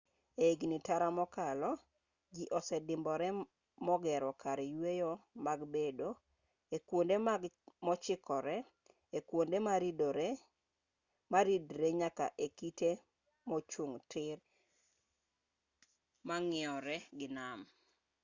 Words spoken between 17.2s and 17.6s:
nam